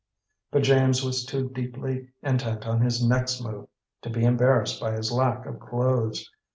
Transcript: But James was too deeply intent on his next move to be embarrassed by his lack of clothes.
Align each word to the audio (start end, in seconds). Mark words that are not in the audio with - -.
But 0.49 0.63
James 0.63 1.03
was 1.03 1.23
too 1.23 1.49
deeply 1.49 2.09
intent 2.23 2.65
on 2.65 2.81
his 2.81 3.05
next 3.07 3.39
move 3.39 3.67
to 4.01 4.09
be 4.09 4.23
embarrassed 4.23 4.81
by 4.81 4.93
his 4.93 5.11
lack 5.11 5.45
of 5.45 5.59
clothes. 5.59 6.27